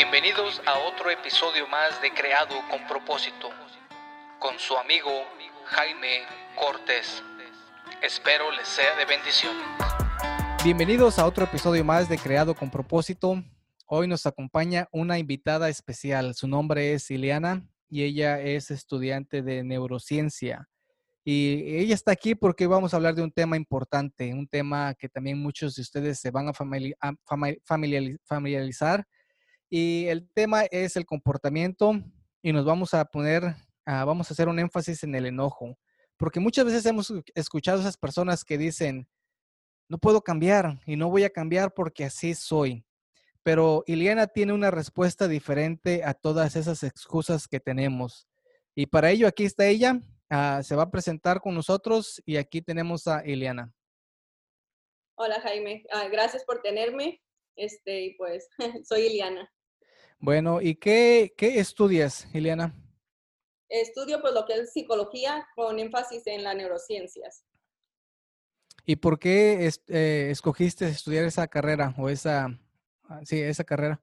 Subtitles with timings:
[0.00, 3.50] Bienvenidos a otro episodio más de Creado con propósito,
[4.38, 5.10] con su amigo
[5.64, 6.20] Jaime
[6.54, 7.20] Cortés.
[8.00, 9.56] Espero les sea de bendición.
[10.62, 13.42] Bienvenidos a otro episodio más de Creado con propósito.
[13.86, 16.36] Hoy nos acompaña una invitada especial.
[16.36, 20.68] Su nombre es Ileana y ella es estudiante de neurociencia.
[21.24, 25.08] Y ella está aquí porque vamos a hablar de un tema importante, un tema que
[25.08, 29.04] también muchos de ustedes se van a familiarizar.
[29.70, 31.92] Y el tema es el comportamiento
[32.42, 33.54] y nos vamos a poner,
[33.86, 35.78] vamos a hacer un énfasis en el enojo.
[36.16, 39.08] Porque muchas veces hemos escuchado a esas personas que dicen,
[39.88, 42.84] no puedo cambiar y no voy a cambiar porque así soy.
[43.42, 48.28] Pero Ileana tiene una respuesta diferente a todas esas excusas que tenemos.
[48.74, 50.00] Y para ello aquí está ella
[50.30, 53.72] Ah, se va a presentar con nosotros y aquí tenemos a Ileana.
[55.16, 57.22] Hola Jaime, ah, gracias por tenerme.
[57.56, 58.46] Este, pues
[58.84, 59.50] soy Ileana.
[60.20, 62.74] Bueno, ¿y qué, qué estudias, Ileana?
[63.68, 67.44] Estudio pues lo que es psicología con énfasis en las neurociencias.
[68.84, 72.58] ¿Y por qué eh, escogiste estudiar esa carrera o esa,
[73.04, 74.02] ah, sí, esa carrera?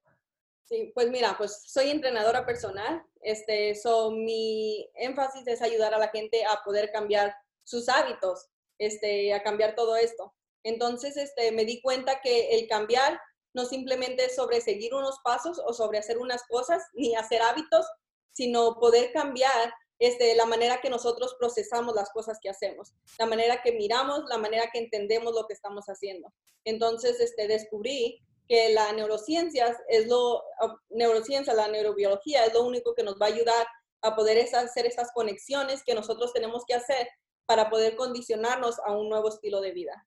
[0.66, 3.04] Sí, pues mira, pues soy entrenadora personal.
[3.22, 9.34] Este, so, mi énfasis es ayudar a la gente a poder cambiar sus hábitos, este,
[9.34, 10.34] a cambiar todo esto.
[10.64, 13.20] Entonces, este, me di cuenta que el cambiar
[13.56, 17.86] no simplemente sobre seguir unos pasos o sobre hacer unas cosas, ni hacer hábitos,
[18.34, 23.62] sino poder cambiar este, la manera que nosotros procesamos las cosas que hacemos, la manera
[23.64, 26.34] que miramos, la manera que entendemos lo que estamos haciendo.
[26.66, 32.94] Entonces, este, descubrí que la neurociencia es lo, ah, neurociencia, la neurobiología es lo único
[32.94, 33.66] que nos va a ayudar
[34.02, 37.08] a poder hacer esas conexiones que nosotros tenemos que hacer
[37.46, 40.06] para poder condicionarnos a un nuevo estilo de vida.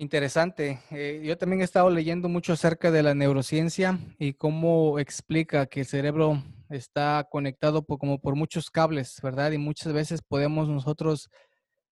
[0.00, 0.80] Interesante.
[0.92, 5.80] Eh, yo también he estado leyendo mucho acerca de la neurociencia y cómo explica que
[5.80, 9.52] el cerebro está conectado por, como por muchos cables, ¿verdad?
[9.52, 11.28] Y muchas veces podemos nosotros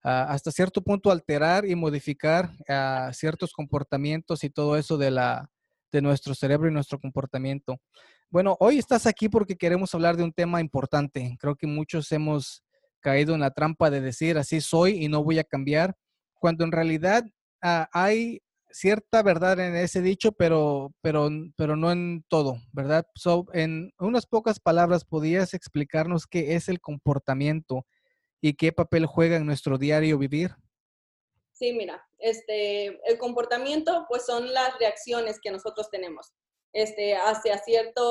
[0.00, 2.48] hasta cierto punto alterar y modificar
[3.12, 5.50] ciertos comportamientos y todo eso de, la,
[5.92, 7.76] de nuestro cerebro y nuestro comportamiento.
[8.30, 11.36] Bueno, hoy estás aquí porque queremos hablar de un tema importante.
[11.38, 12.64] Creo que muchos hemos
[13.00, 15.94] caído en la trampa de decir así soy y no voy a cambiar,
[16.40, 17.26] cuando en realidad
[17.62, 23.06] ah, hay cierta verdad en ese dicho, pero, pero, pero no en todo, ¿verdad?
[23.54, 27.86] en unas pocas palabras, ¿podías explicarnos qué es el comportamiento
[28.40, 30.50] y qué papel juega en nuestro diario vivir?
[31.52, 36.32] Sí, mira, este, el comportamiento pues son las reacciones que nosotros tenemos
[36.72, 38.02] este, hacia cierta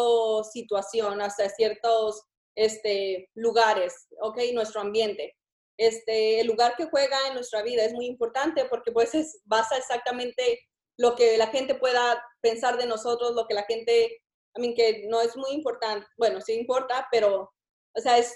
[0.51, 2.23] situación, hacia ciertos
[2.55, 4.39] este, lugares, ¿ok?
[4.53, 5.35] Nuestro ambiente.
[5.77, 9.77] Este, el lugar que juega en nuestra vida es muy importante porque pues es, basa
[9.77, 10.59] exactamente
[10.97, 14.21] lo que la gente pueda pensar de nosotros, lo que la gente,
[14.55, 17.53] a mí que no es muy importante, bueno, sí importa, pero
[17.97, 18.31] o sea, es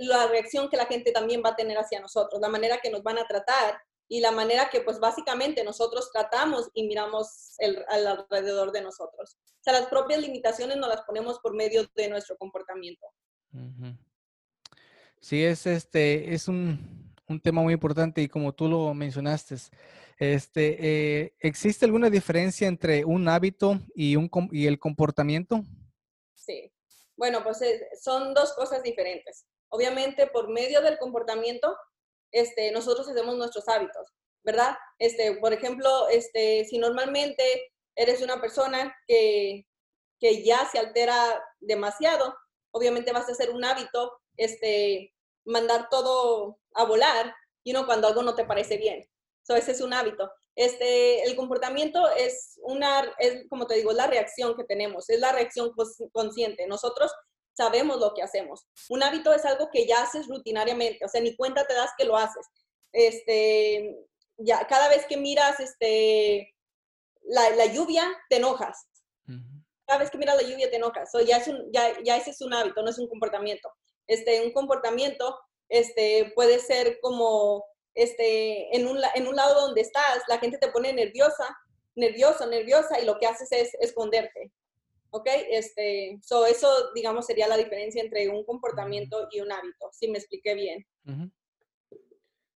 [0.00, 3.02] la reacción que la gente también va a tener hacia nosotros, la manera que nos
[3.02, 3.78] van a tratar
[4.08, 9.36] y la manera que pues básicamente nosotros tratamos y miramos el, alrededor de nosotros.
[9.44, 13.06] O sea, las propias limitaciones nos las ponemos por medio de nuestro comportamiento.
[15.20, 19.56] Sí, es, este, es un, un tema muy importante y como tú lo mencionaste,
[20.18, 25.62] este, eh, ¿existe alguna diferencia entre un hábito y, un, y el comportamiento?
[26.34, 26.72] Sí,
[27.16, 29.46] bueno, pues eh, son dos cosas diferentes.
[29.68, 31.76] Obviamente, por medio del comportamiento,
[32.32, 34.12] este, nosotros hacemos nuestros hábitos,
[34.42, 34.76] ¿verdad?
[34.98, 39.66] Este, por ejemplo, este, si normalmente eres una persona que,
[40.18, 42.34] que ya se altera demasiado,
[42.70, 48.22] obviamente vas a hacer un hábito, este, mandar todo a volar, y no cuando algo
[48.22, 49.06] no te parece bien.
[49.42, 50.30] So, ese es un hábito.
[50.54, 55.32] Este, el comportamiento es una, es como te digo, la reacción que tenemos, es la
[55.32, 55.72] reacción
[56.12, 56.66] consciente.
[56.66, 57.12] Nosotros
[57.54, 58.66] sabemos lo que hacemos.
[58.88, 62.04] Un hábito es algo que ya haces rutinariamente, o sea, ni cuenta te das que
[62.04, 62.46] lo haces.
[62.92, 63.96] Este,
[64.38, 66.54] ya, cada vez que miras este,
[67.22, 68.86] la, la lluvia, te enojas.
[69.86, 71.10] Cada vez que miras la lluvia, te enojas.
[71.10, 73.70] So, ya, es un, ya, ya ese es un hábito, no es un comportamiento.
[74.08, 75.38] Este, un comportamiento
[75.68, 77.64] este, puede ser como
[77.94, 81.56] este, en, un, en un lado donde estás, la gente te pone nerviosa,
[81.94, 84.50] nervioso, nerviosa, y lo que haces es esconderte.
[85.10, 85.28] ¿Ok?
[85.50, 90.18] Este, so eso, digamos, sería la diferencia entre un comportamiento y un hábito, si me
[90.18, 90.86] expliqué bien.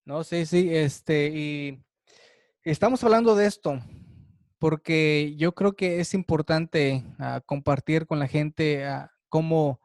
[0.05, 1.79] No, sí, sí, este, y
[2.64, 3.79] estamos hablando de esto
[4.61, 9.81] porque yo creo que es importante ah, compartir con la gente uh, cómo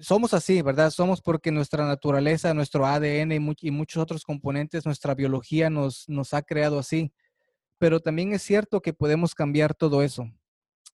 [0.00, 0.90] somos así, ¿verdad?
[0.90, 6.78] Somos porque nuestra naturaleza, nuestro ADN y, muchos otros componentes, nuestra biología nos, ha creado
[6.78, 7.12] así.
[7.78, 10.24] Pero también es cierto que podemos cambiar todo eso.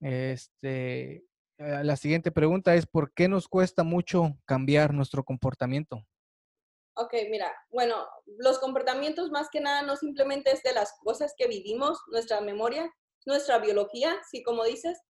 [0.01, 1.25] Este,
[1.59, 6.05] eh, la siguiente pregunta es, ¿por qué nos cuesta mucho cambiar nuestro comportamiento?
[6.97, 8.07] Ok, mira, bueno,
[8.39, 12.93] los comportamientos más que nada no simplemente es de las cosas que vivimos, nuestra memoria,
[13.27, 15.01] nuestra biología, sí, como dices,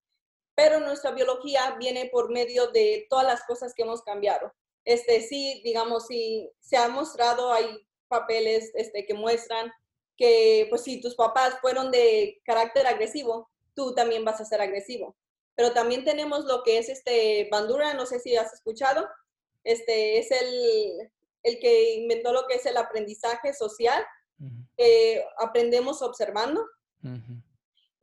[0.55, 4.53] pero nuestra biología viene por medio de todas las cosas que hemos cambiado.
[4.85, 7.67] Este, sí, digamos, sí, se ha mostrado, hay
[8.09, 9.73] papeles este, que muestran
[10.17, 15.17] que, pues, si tus papás fueron de carácter agresivo, tú también vas a ser agresivo.
[15.57, 19.09] Pero también tenemos lo que es este Bandura, no sé si has escuchado,
[19.65, 21.11] este es el,
[21.43, 24.05] el que inventó lo que es el aprendizaje social,
[24.77, 26.67] que aprendemos observando.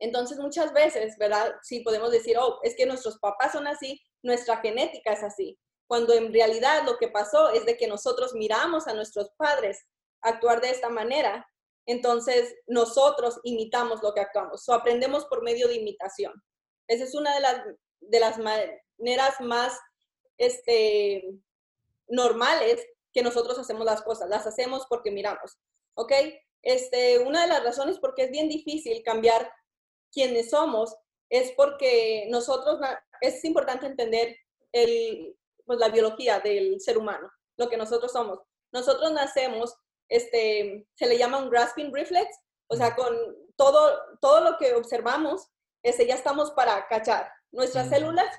[0.02, 1.54] Entonces, muchas veces, ¿verdad?
[1.62, 5.56] Sí podemos decir, oh, es que nuestros papás son así, nuestra genética es así,
[5.86, 9.86] cuando en realidad lo que pasó es de que nosotros miramos a nuestros padres
[10.20, 11.46] actuar de esta manera,
[11.86, 16.32] entonces nosotros imitamos lo que actuamos, o aprendemos por medio de imitación.
[16.88, 17.64] Esa es una de las,
[18.00, 19.78] de las maneras más
[20.36, 21.22] este,
[22.08, 25.60] normales que nosotros hacemos las cosas, las hacemos porque miramos,
[25.94, 26.12] ¿ok?
[26.62, 29.52] Este, una de las razones por qué es bien difícil cambiar
[30.12, 30.94] quienes somos
[31.30, 32.78] es porque nosotros,
[33.20, 34.36] es importante entender
[34.72, 38.38] el, pues, la biología del ser humano, lo que nosotros somos.
[38.72, 39.74] Nosotros nacemos,
[40.08, 42.28] este, se le llama un grasping reflex,
[42.68, 43.16] o sea, con
[43.56, 45.48] todo, todo lo que observamos,
[45.82, 47.30] ese, ya estamos para cachar.
[47.50, 48.34] Nuestras células,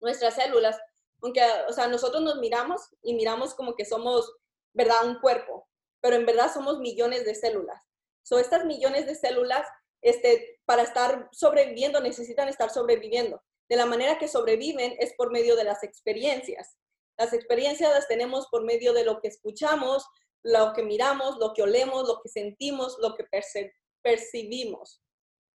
[0.00, 0.78] nuestras células,
[1.22, 4.30] aunque, o sea, nosotros nos miramos y miramos como que somos,
[4.74, 5.06] ¿verdad?
[5.06, 5.68] Un cuerpo,
[6.00, 7.82] pero en verdad somos millones de células.
[8.22, 9.66] So, estas millones de células
[10.02, 13.42] este, para estar sobreviviendo, necesitan estar sobreviviendo.
[13.68, 16.76] De la manera que sobreviven es por medio de las experiencias.
[17.18, 20.04] Las experiencias las tenemos por medio de lo que escuchamos,
[20.44, 23.24] lo que miramos, lo que olemos, lo que sentimos, lo que
[24.02, 25.00] percibimos.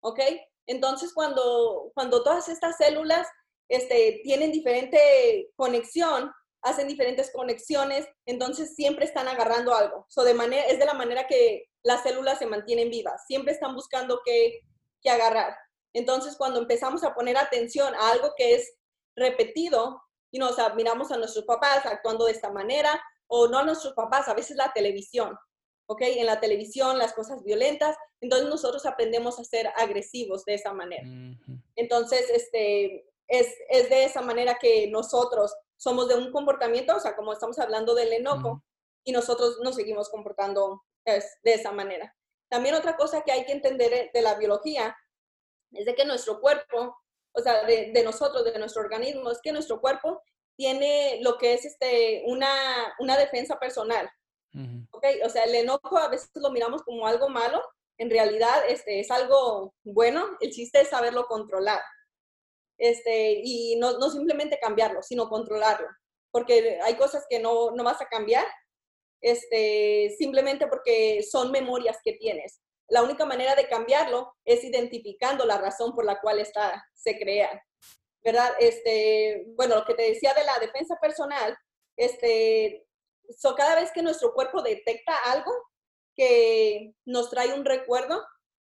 [0.00, 0.20] ¿Ok?
[0.66, 3.26] Entonces, cuando, cuando todas estas células
[3.68, 6.30] este, tienen diferente conexión,
[6.62, 10.06] hacen diferentes conexiones, entonces siempre están agarrando algo.
[10.08, 13.74] So de manera, es de la manera que las células se mantienen vivas, siempre están
[13.74, 14.60] buscando qué,
[15.08, 15.56] agarrar.
[15.92, 18.74] Entonces, cuando empezamos a poner atención a algo que es
[19.14, 20.02] repetido,
[20.32, 24.26] y nos miramos a nuestros papás actuando de esta manera, o no a nuestros papás,
[24.26, 25.38] a veces la televisión,
[25.86, 26.02] ¿ok?
[26.02, 31.06] En la televisión, las cosas violentas, entonces nosotros aprendemos a ser agresivos de esa manera.
[31.76, 37.14] Entonces, este, es, es, de esa manera que nosotros somos de un comportamiento, o sea,
[37.14, 38.64] como estamos hablando del enojo,
[39.04, 40.82] y nosotros nos seguimos comportando
[41.14, 42.14] es, de esa manera.
[42.48, 44.96] También otra cosa que hay que entender de la biología
[45.72, 46.96] es de que nuestro cuerpo,
[47.32, 50.22] o sea, de, de nosotros, de nuestro organismo, es que nuestro cuerpo
[50.56, 52.50] tiene lo que es este, una,
[52.98, 54.10] una defensa personal.
[54.90, 55.20] ¿okay?
[55.22, 57.62] O sea, el enojo a veces lo miramos como algo malo,
[57.98, 61.80] en realidad este, es algo bueno, el chiste es saberlo controlar.
[62.78, 65.88] Este, y no, no simplemente cambiarlo, sino controlarlo.
[66.30, 68.44] Porque hay cosas que no, no vas a cambiar
[69.20, 72.60] este, simplemente porque son memorias que tienes.
[72.88, 77.62] La única manera de cambiarlo es identificando la razón por la cual está, se crea.
[78.22, 78.54] ¿Verdad?
[78.58, 81.56] Este, bueno, lo que te decía de la defensa personal,
[81.96, 82.86] este,
[83.36, 85.52] so cada vez que nuestro cuerpo detecta algo
[86.16, 88.24] que nos trae un recuerdo,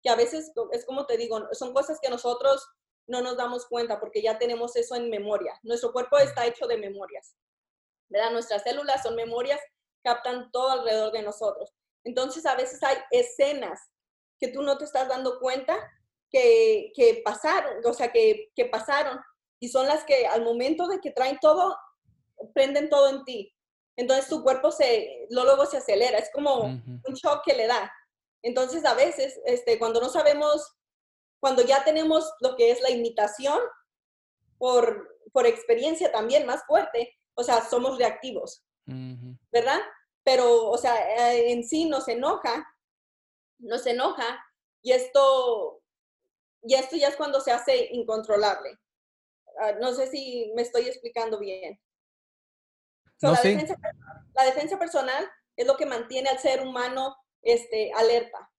[0.04, 2.66] que a veces es como te digo, son cosas que nosotros
[3.08, 5.58] no nos damos cuenta porque ya tenemos eso en memoria.
[5.64, 7.36] Nuestro cuerpo está hecho de memorias.
[8.10, 8.32] ¿verdad?
[8.32, 9.60] Nuestras células son memorias
[10.06, 11.74] captan todo alrededor de nosotros.
[12.04, 13.82] Entonces, a veces hay escenas
[14.40, 15.76] que tú no te estás dando cuenta
[16.30, 19.20] que, que pasaron, o sea, que, que, pasaron,
[19.60, 21.76] y son las que al momento de que traen todo,
[22.54, 23.52] prenden todo en ti.
[23.98, 27.92] Entonces tu cuerpo se, luego se acelera, es como un shock que le da.
[28.44, 30.76] Entonces a veces, este, cuando no sabemos,
[31.40, 33.60] cuando ya tenemos lo que es la imitación,
[34.58, 38.64] por, por experiencia también más fuerte, o sea, somos reactivos.
[39.56, 39.80] ¿Verdad?
[40.26, 42.68] Pero, o sea, eh, en sí nos enoja,
[43.58, 44.44] nos enoja
[44.82, 45.82] y esto,
[46.62, 48.78] y esto ya es cuando se hace incontrolable.
[49.62, 51.82] Ah, no sé si me estoy explicando bien.
[53.22, 53.76] la, defensa,
[54.34, 58.52] la, defensa, personal es lo que mantiene al ser humano este, alerta.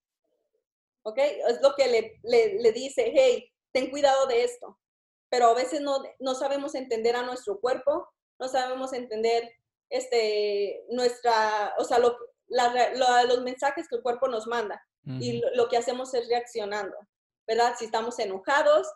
[1.02, 1.18] ¿Ok?
[1.18, 4.80] Es lo que le, le, le dice, hey, ten cuidado de esto.
[5.28, 9.52] Pero a veces no, no sabemos entender a nuestro cuerpo, no sabemos entender
[9.90, 12.16] este, nuestra, o sea, lo,
[12.48, 14.82] los mensajes que el cuerpo nos manda.
[15.20, 16.96] Y lo, que hacemos es reaccionando,
[17.46, 17.76] ¿verdad?
[17.78, 18.88] Si estamos enojados,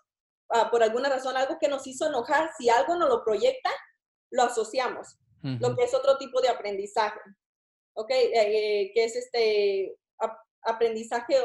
[0.49, 3.71] ah, por alguna razón, algo que nos hizo enojar, si algo nos lo proyecta,
[4.33, 7.21] lo asociamos, lo que es otro tipo de aprendizaje,
[7.95, 8.11] ¿ok?
[8.11, 9.97] Eh, eh, que es este
[10.63, 11.37] aprendizaje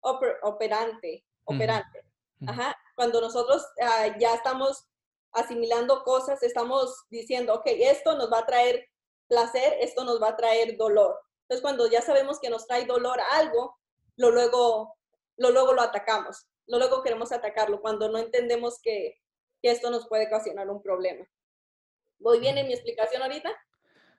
[0.00, 2.04] operante, operante.
[2.48, 2.76] Ajá.
[2.96, 4.88] Cuando nosotros ah, ya estamos
[5.34, 8.88] asimilando cosas, estamos diciendo, ok, esto nos va a traer
[9.28, 11.16] placer, esto nos va a traer dolor.
[11.42, 13.76] Entonces, cuando ya sabemos que nos trae dolor algo,
[14.16, 14.96] lo luego
[15.36, 19.20] lo, luego lo atacamos, lo luego queremos atacarlo cuando no entendemos que,
[19.62, 21.26] que esto nos puede ocasionar un problema.
[22.18, 23.50] ¿Voy bien en mi explicación ahorita?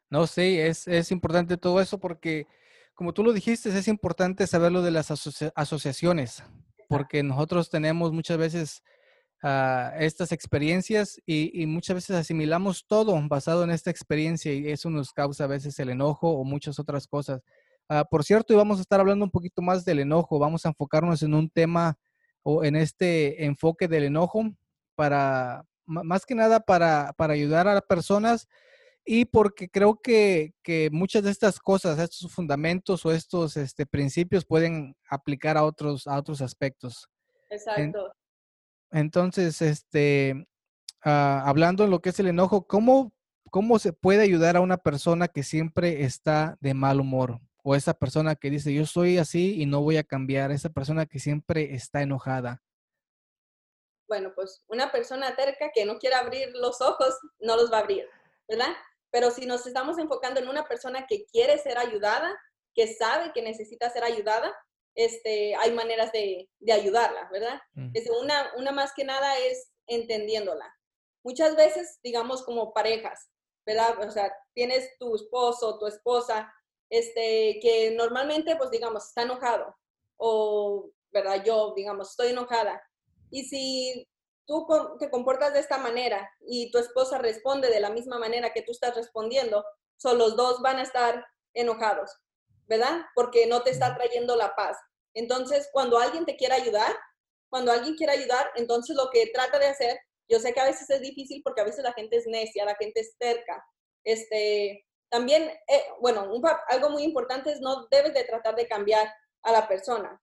[0.09, 2.47] No, sí, es, es importante todo eso porque,
[2.93, 6.43] como tú lo dijiste, es importante saber lo de las asociaciones,
[6.87, 8.83] porque nosotros tenemos muchas veces
[9.45, 14.89] uh, estas experiencias y, y, muchas veces asimilamos todo basado en esta experiencia y eso
[14.89, 17.41] nos causa a veces el enojo o muchas otras cosas.
[17.87, 20.69] Uh, por cierto, y vamos a estar hablando un poquito más del enojo, vamos a
[20.69, 21.97] enfocarnos en un tema
[22.41, 24.51] o en este enfoque del enojo
[24.95, 28.47] para, más que nada para, para ayudar a las personas
[29.05, 34.45] y porque creo que, que, muchas de estas cosas, estos fundamentos o estos este, principios
[34.45, 37.07] pueden aplicar a otros, a otros aspectos.
[37.51, 38.11] Exacto.
[38.95, 40.47] Entonces, este,
[41.05, 41.09] uh,
[41.43, 43.13] hablando en lo que es el enojo, ¿cómo,
[43.51, 47.41] ¿cómo se puede ayudar a una persona que siempre está de mal humor?
[47.61, 51.05] O esa persona que dice, yo soy así y no voy a cambiar, esa persona
[51.05, 52.63] que siempre está enojada.
[54.07, 57.81] Bueno, pues una persona terca que no quiere abrir los ojos, no los va a
[57.81, 58.05] abrir,
[58.47, 58.73] ¿verdad?
[59.11, 62.33] Pero si nos estamos enfocando en una persona que quiere ser ayudada,
[62.73, 64.55] que sabe que necesita ser ayudada,
[64.95, 67.61] este, hay maneras de, de ayudarla, ¿verdad?
[67.73, 67.91] Mm.
[67.93, 70.73] Es una, una más que nada es entendiéndola.
[71.23, 73.29] Muchas veces, digamos, como parejas,
[73.65, 73.99] ¿verdad?
[74.07, 76.51] O sea, tienes tu esposo, tu esposa,
[76.89, 79.75] este, que normalmente, pues digamos, está enojado
[80.17, 81.43] o, ¿verdad?
[81.43, 82.81] Yo, digamos, estoy enojada.
[83.31, 84.07] Y si
[84.45, 84.67] tú
[84.99, 88.71] te comportas de esta manera y tu esposa responde de la misma manera que tú
[88.71, 89.65] estás respondiendo,
[89.97, 92.11] son los dos van a estar enojados,
[92.67, 93.05] ¿verdad?
[93.13, 94.77] Porque no te está trayendo la paz.
[95.13, 96.95] Entonces, cuando alguien te quiere ayudar,
[97.49, 100.89] cuando alguien quiere ayudar, entonces lo que trata de hacer, yo sé que a veces
[100.89, 103.63] es difícil porque a veces la gente es necia, la gente es cerca,
[104.03, 106.29] este, también, eh, bueno,
[106.69, 109.11] algo muy importante es no debes de tratar de cambiar
[109.43, 110.21] a la persona.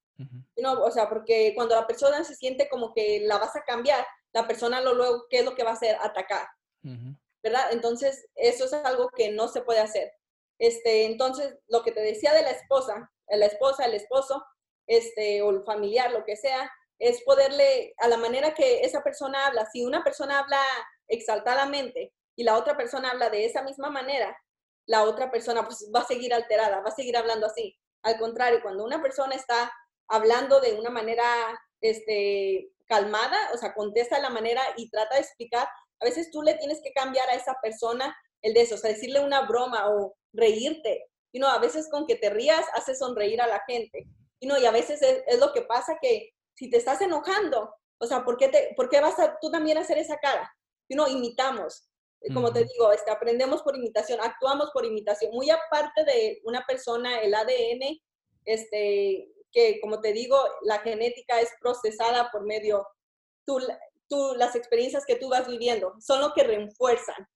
[0.57, 4.07] no, o sea, porque cuando la persona se siente como que la vas a cambiar,
[4.33, 5.97] la persona lo luego, ¿qué es lo que va a hacer?
[6.01, 6.47] Atacar.
[7.43, 7.73] ¿Verdad?
[7.73, 10.13] Entonces, eso es algo que no se puede hacer.
[10.59, 14.45] Este, entonces, lo que te decía de la esposa, la esposa, el esposo,
[14.87, 19.47] este, o el familiar, lo que sea, es poderle, a la manera que esa persona
[19.47, 20.61] habla, si una persona habla
[21.09, 24.37] exaltadamente y la otra persona habla de esa misma manera,
[24.87, 27.77] la otra persona pues, va a seguir alterada, va a seguir hablando así.
[28.03, 29.73] Al contrario, cuando una persona está
[30.09, 31.25] hablando de una manera
[31.81, 35.67] este, calmada, o sea, contesta de la manera y trata de explicar,
[36.01, 38.91] a veces tú le tienes que cambiar a esa persona el de eso, o sea,
[38.91, 41.09] decirle una broma o reírte.
[41.33, 44.07] Y no, a veces con que te rías hace sonreír a la gente.
[44.41, 48.07] Y no, y a veces es, lo que pasa que si te estás enojando, o
[48.07, 50.53] sea, ¿por qué, te, por qué vas a tú también a hacer esa cara?
[50.89, 51.89] Y no, imitamos
[52.33, 55.33] como te digo, este, aprendemos por imitación, actuamos por imitación.
[55.33, 58.01] Muy aparte de una persona, el ADN,
[58.45, 62.87] este, que como te digo, la genética es procesada por medio,
[63.45, 63.59] tú,
[64.09, 67.27] tú, las experiencias que tú vas viviendo, son lo que refuerzan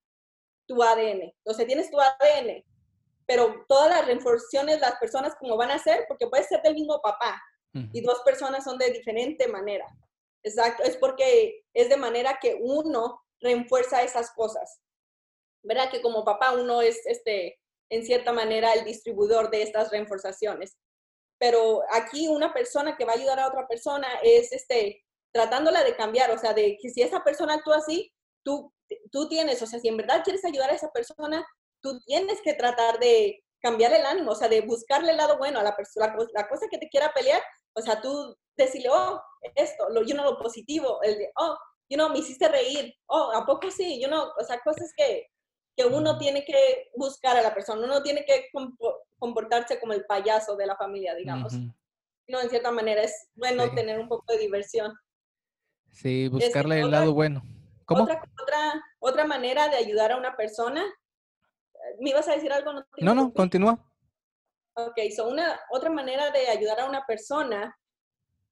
[0.67, 1.33] tu ADN.
[1.39, 2.65] Entonces tienes tu ADN,
[3.27, 7.01] pero todas las reinforzaciones, las personas como van a ser, porque puede ser del mismo
[7.03, 7.41] papá
[7.93, 9.87] y dos personas son de diferente manera.
[10.43, 14.81] Exacto, es porque es de manera que uno refuerza esas cosas.
[15.63, 15.91] ¿Verdad?
[15.91, 20.79] Que como papá uno es, este, en cierta manera, el distribuidor de estas reforzaciones.
[21.39, 25.97] Pero aquí una persona que va a ayudar a otra persona es, este, tratándola de
[25.97, 28.11] cambiar, o sea, de que si esa persona actúa así,
[28.43, 28.73] tú,
[29.11, 31.47] tú tienes, o sea, si en verdad quieres ayudar a esa persona,
[31.87, 35.61] tú tienes que tratar de cambiar el ánimo, o sea, de buscarle el lado bueno
[35.61, 37.41] a la persona, la, cosa que te quiera pelear,
[37.75, 39.23] o sea, tú decirle, oh,
[39.55, 41.57] esto, lo, yo no lo positivo, el de, oh,
[41.89, 44.01] you know, me hiciste reír, oh, ¿a poco sí?
[44.01, 45.29] You know, o sea, cosas que,
[45.77, 48.49] que uno tiene que buscar a la persona, uno tiene que
[49.19, 51.55] comportarse como el payaso de la familia, digamos.
[52.29, 54.93] No, en cierta manera es bueno tener un poco de diversión.
[55.93, 57.45] Sí, buscarle el lado bueno.
[57.85, 58.03] ¿Cómo?
[58.03, 60.85] Otra, otra, otra manera de ayudar a una persona.
[62.01, 62.73] ¿Me ibas a decir algo?
[62.73, 63.79] No, no, no, continúa.
[64.75, 67.75] Ok, so una, otra manera de ayudar a una persona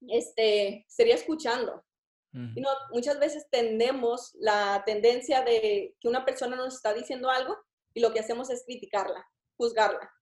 [0.09, 1.85] este, sería escuchando.
[2.57, 7.57] Y no, muchas veces tendemos la tendencia de que una persona nos está diciendo algo
[7.95, 9.25] y lo que hacemos es criticarla,
[9.57, 10.13] juzgarla,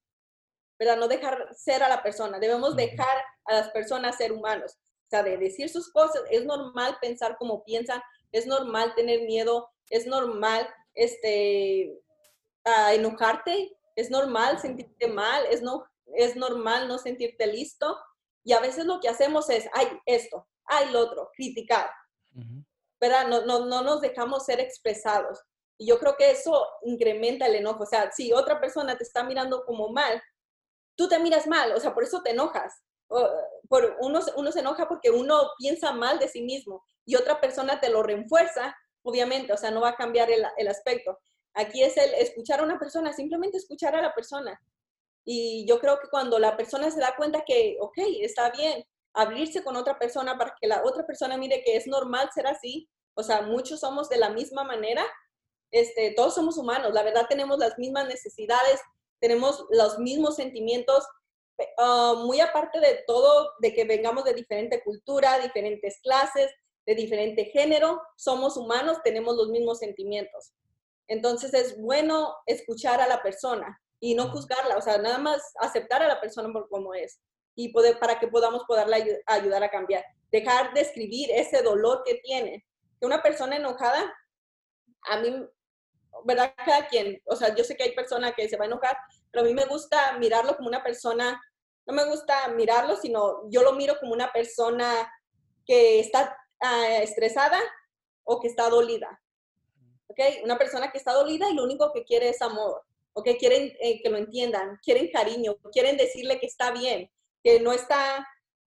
[0.79, 0.99] ¿verdad?
[0.99, 5.23] No dejar ser a la persona, debemos dejar a las personas ser humanos, o sea,
[5.23, 10.69] de decir sus cosas, es normal pensar como piensan, es normal tener miedo, es normal
[10.93, 11.99] este,
[12.65, 17.97] enojarte, es normal sentirte mal, es, no, es normal no sentirte listo,
[18.45, 21.91] y a veces lo que hacemos es, ay, esto, ay, lo otro, criticar,
[23.01, 23.29] ¿verdad?
[23.29, 25.41] No, no, no nos dejamos ser expresados.
[25.79, 27.83] Y yo creo que eso incrementa el enojo.
[27.83, 30.23] O sea, si otra persona te está mirando como mal,
[30.97, 32.83] tú te miras mal, o sea, por eso te enojas.
[33.69, 37.81] por, uno, uno se enoja porque uno piensa mal de sí mismo y otra persona
[37.81, 41.19] te lo refuerza, obviamente, o sea, no va a cambiar el, el aspecto.
[41.55, 44.61] Aquí es el escuchar a una persona, simplemente escuchar a la persona.
[45.25, 49.63] Y yo creo que cuando la persona se da cuenta que, ok, está bien, abrirse
[49.63, 53.23] con otra persona para que la otra persona mire que es normal ser así, o
[53.23, 55.05] sea, muchos somos de la misma manera,
[55.71, 58.81] este, todos somos humanos, la verdad tenemos las mismas necesidades,
[59.21, 61.07] tenemos los mismos sentimientos,
[61.79, 66.51] ah, muy aparte de todo, de que vengamos de diferente cultura, diferentes clases,
[66.87, 70.53] de diferente género, somos humanos, tenemos los mismos sentimientos.
[71.09, 76.03] Entonces es bueno escuchar a la persona y no juzgarla, o sea, nada más aceptar
[76.03, 77.21] a la persona por como es
[77.55, 80.05] y poder, para que podamos poderle ayudar a cambiar.
[80.31, 82.67] Dejar de escribir ese dolor que tiene.
[82.99, 84.13] Que una persona enojada,
[85.03, 85.47] a mí,
[86.25, 86.55] ¿verdad?
[86.65, 88.97] Cada quien, o sea, yo sé que hay personas que se va a enojar,
[89.31, 91.41] pero a mí me gusta mirarlo como una persona,
[91.87, 95.13] no me gusta mirarlo, sino yo lo miro como una persona
[95.67, 97.59] que está ah, estresada
[98.25, 99.22] o que está dolida.
[100.13, 100.45] ¿Ok?
[100.45, 102.83] Una persona que está dolida y lo único que quiere es amor.
[103.15, 103.31] ¿Ok?
[103.39, 107.11] Quieren eh, que lo entiendan, quieren cariño, quieren decirle que está bien,
[107.43, 108.27] que no está,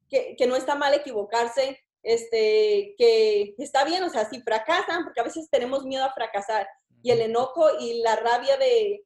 [0.09, 5.21] que, que no está mal equivocarse, este, que está bien, o sea, si fracasan, porque
[5.21, 6.67] a veces tenemos miedo a fracasar,
[7.01, 9.05] y el enojo y la rabia de,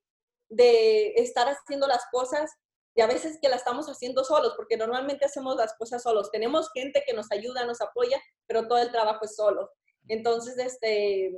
[0.50, 2.51] de estar haciendo las cosas,
[2.96, 6.31] y a veces que la estamos haciendo solos, porque normalmente hacemos las cosas solos.
[6.31, 9.72] Tenemos gente que nos ayuda, nos apoya, pero todo el trabajo es solo.
[10.10, 11.31] Entonces, este,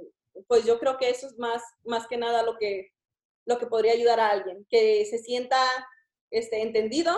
[0.47, 2.91] pues yo creo que eso es más, más que nada lo que,
[3.45, 5.59] lo que podría ayudar a alguien, que se sienta
[6.29, 7.13] este, entendido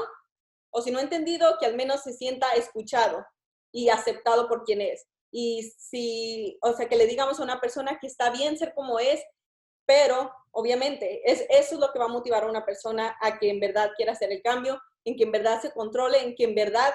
[0.71, 3.25] o si no entendido, que al menos se sienta escuchado
[3.71, 5.05] y aceptado por quien es.
[5.31, 8.99] Y si, o sea, que le digamos a una persona que está bien ser como
[8.99, 9.23] es,
[9.85, 13.49] pero obviamente es, eso es lo que va a motivar a una persona a que
[13.49, 16.55] en verdad quiera hacer el cambio, en que en verdad se controle, en que en
[16.55, 16.93] verdad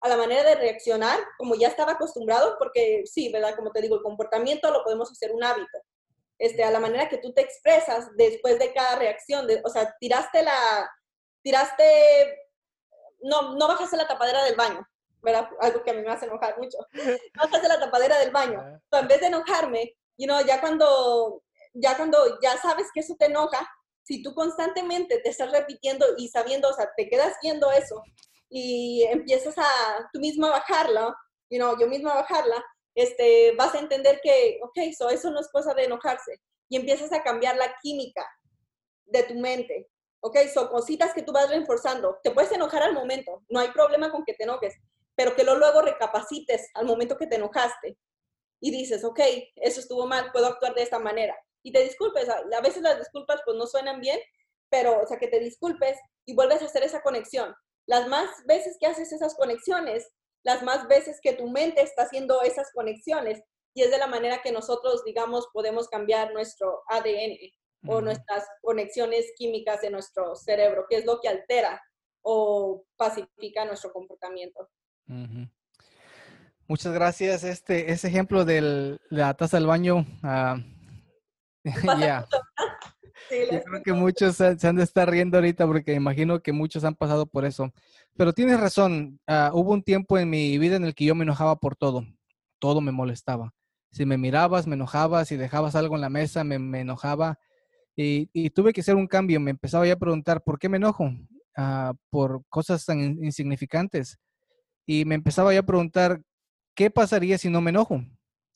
[0.00, 3.56] a la manera de reaccionar, como ya estaba acostumbrado, porque sí, ¿verdad?
[3.56, 5.78] Como te digo, el comportamiento lo podemos hacer un hábito.
[6.38, 9.96] Este, a la manera que tú te expresas después de cada reacción, de, o sea,
[9.98, 10.88] tiraste la,
[11.42, 11.84] tiraste
[13.20, 14.86] no, no bajas la tapadera del baño,
[15.20, 15.48] ¿verdad?
[15.60, 16.78] Algo que a mí me hace enojar mucho.
[17.34, 18.80] Bajas la tapadera del baño.
[18.92, 21.42] En vez de enojarme, you know, ya cuando,
[21.74, 23.68] ya cuando ya sabes que eso te enoja,
[24.04, 28.02] si tú constantemente te estás repitiendo y sabiendo, o sea, te quedas viendo eso
[28.48, 31.16] y empiezas a tú misma bajarla,
[31.50, 35.48] you know, yo misma bajarla, este, vas a entender que, ok, so eso no es
[35.50, 36.40] cosa de enojarse.
[36.68, 38.26] Y empiezas a cambiar la química
[39.06, 39.88] de tu mente.
[40.20, 40.36] ¿ok?
[40.52, 42.18] Son cositas que tú vas reforzando.
[42.22, 44.74] Te puedes enojar al momento, no hay problema con que te enojes,
[45.14, 47.96] pero que luego recapacites al momento que te enojaste
[48.60, 49.20] y dices, ok,
[49.56, 51.36] eso estuvo mal, puedo actuar de esta manera.
[51.62, 54.18] Y te disculpes, a veces las disculpas pues no suenan bien,
[54.70, 57.54] pero, o sea, que te disculpes y vuelves a hacer esa conexión.
[57.88, 60.08] Las más veces que haces esas conexiones,
[60.44, 63.42] las más veces que tu mente está haciendo esas conexiones,
[63.74, 67.36] y es de la manera que nosotros, digamos, podemos cambiar nuestro ADN
[67.86, 71.80] o nuestras conexiones químicas en nuestro cerebro, que es lo que altera
[72.22, 74.68] o pacifica nuestro comportamiento.
[76.66, 77.44] Muchas gracias.
[77.44, 80.60] Este, ese ejemplo de la taza del baño, uh,
[83.30, 83.62] ya.
[83.62, 87.26] creo que muchos se, han de estar riendo ahorita porque imagino que muchos han pasado
[87.26, 87.72] por eso.
[88.16, 91.24] Pero tienes razón, ah, hubo un tiempo en mi vida en el que yo me
[91.24, 92.04] enojaba por todo,
[92.58, 93.52] todo me molestaba.
[93.90, 97.38] Si me mirabas, me enojaba, si dejabas algo en la mesa, me, me enojaba.
[98.00, 99.40] Y, tuve que hacer un cambio.
[99.40, 101.10] Me empezaba ya a preguntar, ¿por qué me enojo?
[101.56, 104.18] Ah, por cosas tan insignificantes.
[104.86, 106.22] Y me empezaba ya a preguntar,
[106.76, 108.04] ¿qué pasaría si no me enojo?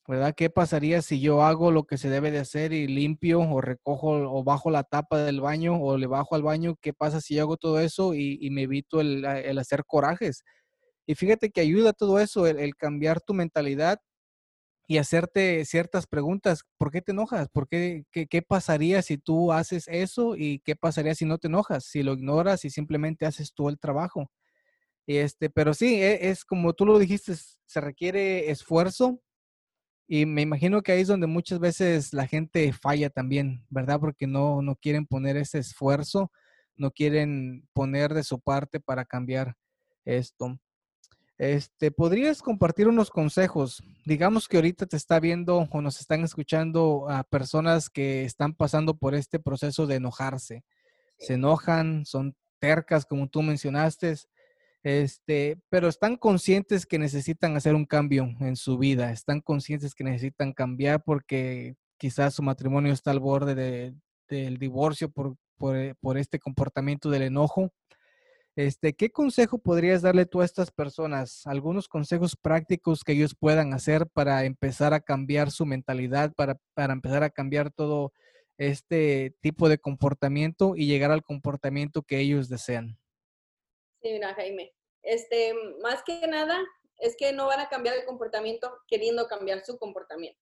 [0.08, 0.34] ¿Verdad?
[0.36, 4.10] ¿Qué pasaría si yo hago lo que se debe de hacer y limpio o recojo
[4.10, 6.76] o bajo la tapa del baño o le bajo al baño?
[6.80, 9.24] ¿Qué pasa si yo hago todo eso y, me evito el,
[9.58, 10.42] hacer corajes?
[11.06, 14.00] Y fíjate que ayuda todo eso, el cambiar tu mentalidad
[14.92, 16.64] y hacerte ciertas preguntas.
[16.78, 17.48] ¿Por qué te enojas?
[17.48, 20.36] ¿Por qué, qué, pasaría si tú haces eso?
[20.36, 21.84] ¿Y qué pasaría si no te enojas?
[21.86, 24.30] Si lo ignoras y simplemente haces tú el trabajo.
[25.06, 27.34] Y este, pero sí, e, es, como tú lo dijiste,
[27.66, 29.20] se requiere esfuerzo.
[30.14, 33.98] Y me imagino que ahí es donde muchas veces la gente falla también, ¿verdad?
[33.98, 36.30] Porque no, no quieren poner ese esfuerzo,
[36.76, 39.56] no quieren poner de su parte para cambiar
[40.04, 40.60] esto.
[41.38, 43.82] Este, ¿podrías compartir unos consejos?
[44.04, 48.98] Digamos que ahorita te está viendo o nos están escuchando a personas que están pasando
[48.98, 50.62] por este proceso de enojarse.
[51.16, 54.14] Se enojan, son tercas, como tú mencionaste.
[54.82, 60.04] Este, pero están conscientes que necesitan hacer un cambio en su vida, están conscientes que
[60.04, 63.94] necesitan cambiar porque quizás su matrimonio está al borde de,
[64.28, 67.72] del divorcio por, por, eh, por, este comportamiento del enojo.
[68.56, 71.46] Este, ¿Qué consejo podrías darle tú a estas personas?
[71.46, 76.92] Algunos consejos prácticos que ellos puedan hacer para empezar a cambiar su mentalidad, para, para
[76.92, 78.12] empezar a cambiar todo
[78.58, 82.98] este tipo de comportamiento y llegar al comportamiento que ellos desean.
[84.02, 84.74] Sí, mira, Jaime.
[85.02, 86.60] Este, más que nada,
[86.98, 90.40] es que no van a cambiar el comportamiento queriendo cambiar su comportamiento.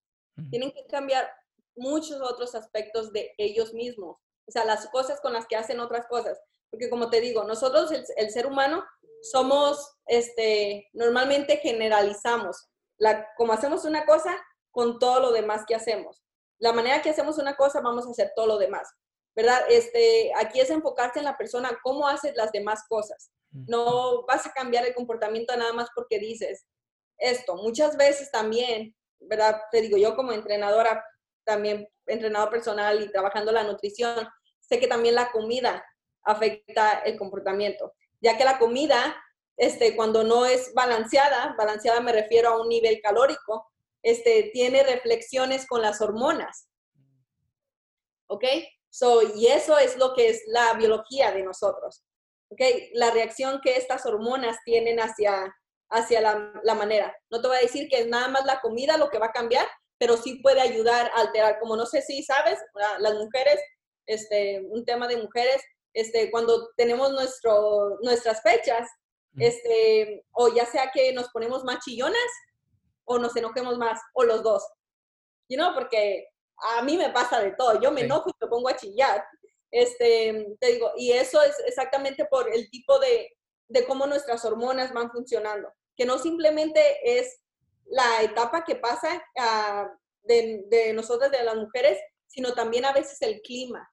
[0.51, 1.31] Tienen que cambiar
[1.77, 6.07] muchos otros aspectos de ellos mismos, o sea, las cosas con las que hacen otras
[6.07, 6.41] cosas.
[6.71, 8.85] Porque como te digo, nosotros, el, ser humano,
[9.23, 12.69] somos, este, normalmente generalizamos.
[12.97, 14.39] La, como hacemos una cosa,
[14.71, 16.23] con todo lo demás que hacemos.
[16.59, 18.89] La manera que hacemos una cosa, vamos a hacer todo lo demás.
[19.35, 19.63] ¿Verdad?
[19.69, 23.31] Este, aquí es enfocarse en la persona, cómo haces las demás cosas.
[23.53, 26.67] No vas a cambiar el comportamiento nada más porque dices
[27.19, 27.57] esto.
[27.57, 29.61] Muchas veces también, ¿verdad?
[29.71, 31.05] Te digo, yo como entrenadora,
[31.45, 34.29] también entrenador personal y trabajando la nutrición,
[34.61, 35.85] sé que también la comida
[36.23, 39.17] afecta el comportamiento, ya que la comida,
[39.57, 43.71] este, cuando no es balanceada, balanceada me refiero a un nivel calórico,
[44.03, 46.69] este, tiene reflexiones con las hormonas.
[48.29, 48.45] ¿Ok?
[48.91, 52.05] So, y eso es lo que es la biología de nosotros.
[52.51, 52.61] ¿Ok?
[52.93, 55.55] La reacción que estas hormonas tienen hacia,
[55.91, 57.15] hacia la, la manera.
[57.31, 59.33] No te voy a decir que es nada más la comida lo que va a
[59.33, 59.67] cambiar,
[59.99, 61.59] pero sí puede ayudar a alterar.
[61.61, 62.59] Como no sé si sabes,
[62.99, 63.61] las mujeres,
[64.07, 68.89] este, un tema de mujeres, este, cuando tenemos nuestro, nuestras fechas,
[69.39, 72.29] este, o ya sea que nos ponemos más chillonas
[73.05, 74.67] o nos enojemos más, o los dos.
[75.49, 76.29] You know, porque
[76.77, 77.81] a mí me pasa de todo.
[77.81, 79.25] Yo me enojo y me pongo a chillar.
[79.71, 83.37] Este, te digo, y eso es exactamente por el tipo de,
[83.69, 86.81] de cómo nuestras hormonas van funcionando, que no simplemente
[87.19, 87.41] es
[87.87, 89.89] la etapa que pasa uh,
[90.23, 93.89] de, de nosotras, de las mujeres, sino también a veces el clima.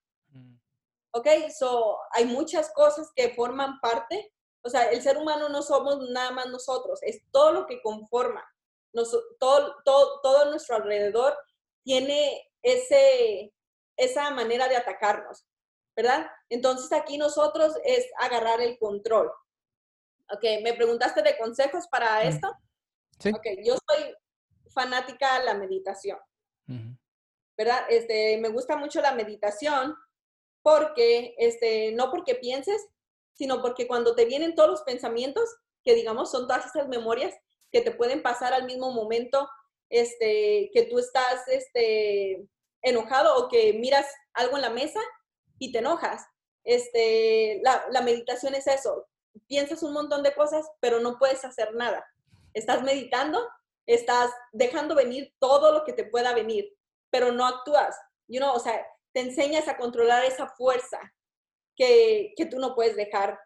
[1.11, 1.27] ¿Ok?
[1.57, 4.31] So, hay muchas cosas que forman parte.
[4.61, 8.45] O sea, el ser humano no somos nada más nosotros, es todo lo que conforma.
[8.93, 9.09] Nos,
[9.39, 11.35] todo, todo, todo nuestro alrededor
[11.83, 13.53] tiene ese,
[13.95, 15.45] esa manera de atacarnos,
[15.97, 16.27] ¿verdad?
[16.49, 19.31] Entonces aquí nosotros es agarrar el control.
[20.31, 22.53] Ok, me preguntaste de consejos para esto.
[23.19, 23.29] Sí.
[23.29, 24.15] Ok, yo soy
[24.69, 26.19] fanática de la meditación,
[27.57, 27.85] ¿verdad?
[27.89, 29.95] Este, me gusta mucho la meditación
[30.61, 32.85] porque, este, no porque pienses,
[33.33, 35.49] sino porque cuando te vienen todos los pensamientos,
[35.83, 37.33] que digamos son todas esas memorias
[37.71, 39.49] que te pueden pasar al mismo momento,
[39.89, 42.45] este, que tú estás este,
[42.83, 44.99] enojado o que miras algo en la mesa
[45.59, 46.25] y te enojas.
[46.63, 49.07] Este, la, la meditación es eso,
[49.47, 52.05] piensas un montón de cosas, pero no puedes hacer nada.
[52.53, 53.47] Estás meditando,
[53.85, 56.75] estás dejando venir todo lo que te pueda venir,
[57.09, 57.95] pero no actúas.
[58.27, 60.99] You know, o sea, te enseñas a controlar esa fuerza
[61.75, 63.39] que, que tú no puedes dejar,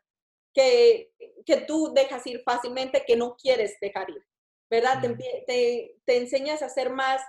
[0.53, 1.13] que,
[1.45, 4.25] que, tú dejas ir fácilmente, que no quieres dejar ir,
[4.69, 5.01] ¿verdad?
[5.01, 5.09] Te,
[5.45, 7.21] te, te, enseñas a ser más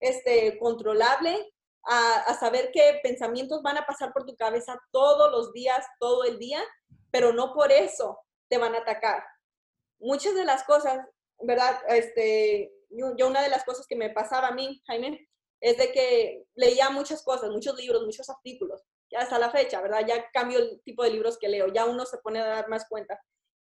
[0.00, 1.54] este, controlable,
[1.86, 6.38] a, saber qué pensamientos van a pasar por tu cabeza todos los días, todo el
[6.38, 6.60] día,
[7.10, 8.18] pero no por eso
[8.48, 9.24] te van a atacar.
[9.98, 10.98] Muchas de las cosas,
[11.40, 11.78] ¿verdad?
[11.88, 15.28] Este, yo, una de las cosas que me pasaba a mí, Jaime,
[15.60, 20.04] es de que leía muchas cosas, muchos libros, muchos artículos, ya hasta la fecha, ¿verdad?
[20.06, 22.88] Ya cambio el tipo de libros que leo, ya uno se pone a dar más
[22.88, 23.20] cuenta.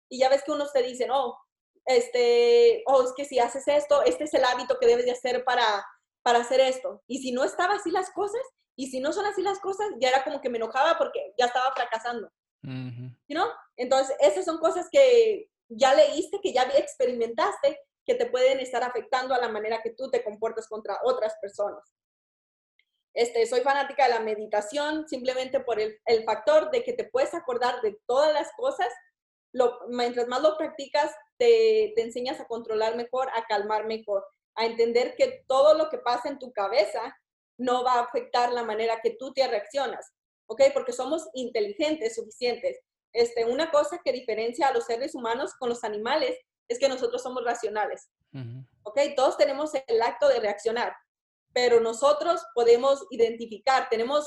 [0.09, 1.39] Y ya ves que unos te dicen, oh,
[1.87, 5.45] este, oh, es que si haces esto, este es el hábito que debes de hacer
[5.45, 5.85] para,
[6.23, 7.03] para hacer esto.
[7.07, 8.43] Y si no estaba así las cosas,
[8.77, 11.47] y si no son así las cosas, ya era como que me enojaba porque ya
[11.47, 12.31] estaba fracasando.
[12.63, 13.47] ¿No?
[13.77, 19.35] Entonces, esas son cosas que ya leíste, que ya experimentaste que te pueden estar afectando
[19.35, 21.83] a la manera que tú te comportas contra otras personas.
[23.13, 27.35] Este, soy fanática de la meditación simplemente por el, el factor de que te puedes
[27.35, 28.89] acordar de todas las cosas.
[29.53, 34.25] Lo, mientras más lo practicas, te, te enseñas a controlar mejor, a calmar mejor,
[34.61, 37.17] a entender que todo lo que pasa en tu cabeza
[37.57, 40.13] no va a afectar la manera que tú te reaccionas,
[40.47, 40.63] ¿ok?
[40.75, 42.79] Porque somos inteligentes, suficientes.
[43.13, 46.37] Este, una cosa que diferencia a los seres humanos con los animales
[46.69, 48.11] es que nosotros somos racionales.
[48.85, 48.99] ¿Ok?
[49.17, 50.95] Todos tenemos el acto de reaccionar,
[51.53, 54.25] pero nosotros podemos identificar, tenemos,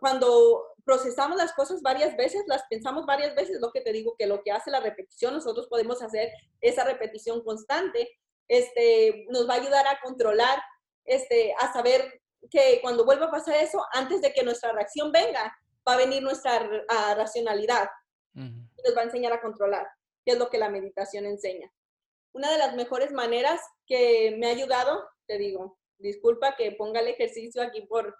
[0.00, 4.26] cuando procesamos las cosas varias veces, las pensamos varias veces, lo que te digo, que
[4.26, 8.08] lo que hace la repetición, nosotros podemos hacer esa repetición constante,
[8.48, 10.60] este, nos va a ayudar a controlar,
[11.04, 15.54] este, a saber que cuando vuelva a pasar eso, antes de que nuestra reacción venga,
[15.86, 16.58] va a venir nuestra
[17.14, 17.88] racionalidad.
[18.34, 19.86] Nos va a enseñar a controlar.
[20.24, 21.72] qué es lo que la meditación enseña.
[22.32, 27.08] Una de las mejores maneras que me ha ayudado, te digo, disculpa que ponga el
[27.08, 28.14] ejercicio aquí por,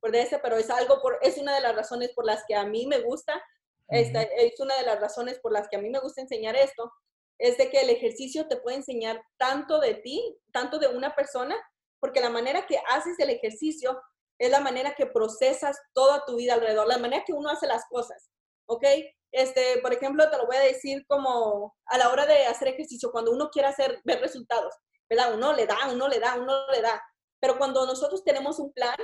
[0.00, 2.64] por ese, pero es algo, por, es una de las razones por las que a
[2.66, 3.42] mí me gusta,
[3.88, 6.92] esta, es una de las razones por las que a mí me gusta enseñar esto,
[7.38, 11.56] es de que el ejercicio te puede enseñar tanto de ti, tanto de una persona,
[12.00, 14.00] porque la manera que haces el ejercicio
[14.38, 17.84] es la manera que procesas toda tu vida alrededor, la manera que uno hace las
[17.88, 18.30] cosas,
[18.66, 18.84] ¿ok?
[19.32, 23.10] Este, por ejemplo, te lo voy a decir como a la hora de hacer ejercicio,
[23.10, 24.74] cuando uno quiere hacer, ver resultados,
[25.08, 25.34] ¿verdad?
[25.34, 27.02] Uno le da, uno le da, uno le da.
[27.40, 28.96] Pero cuando nosotros tenemos un plan,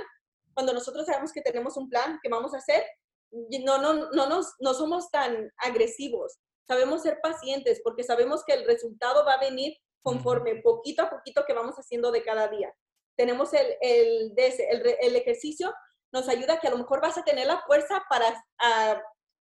[0.53, 2.83] cuando nosotros sabemos que tenemos un plan que vamos a hacer,
[3.31, 6.37] no, no, no, nos, no somos tan agresivos.
[6.71, 11.43] Sabemos ser pacientes porque sabemos que el resultado va a venir conforme poquito a poquito
[11.45, 12.73] que vamos haciendo de cada día.
[13.17, 15.73] Tenemos el, el, el, el ejercicio,
[16.13, 18.41] nos ayuda que a lo mejor vas a tener la fuerza para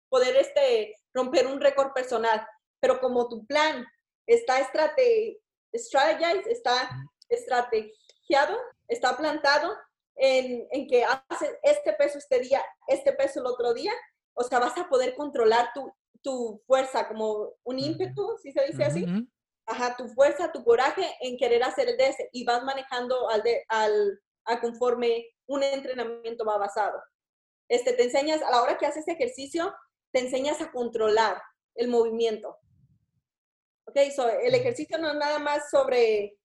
[0.08, 2.44] poder este, romper un récord personal.
[2.80, 3.86] Pero como tu plan
[4.26, 5.40] está estrate,
[5.70, 6.90] está
[7.28, 9.72] estrategiado, está plantado
[10.16, 13.92] en, en, que haces este peso este día, este peso el otro día,
[14.34, 18.84] o sea, vas a poder controlar tu, tu fuerza como un ímpetu, si se dice
[18.84, 19.06] así.
[19.66, 23.64] Ajá, tu fuerza, tu coraje en querer hacer el DS y vas manejando al, de,
[23.68, 27.00] al a conforme un entrenamiento va basado.
[27.68, 29.72] Este, te enseñas, a la hora que haces ejercicio,
[30.12, 31.40] te enseñas a controlar
[31.76, 32.56] el movimiento.
[33.86, 36.36] Ok, so, el ejercicio no es nada más sobre,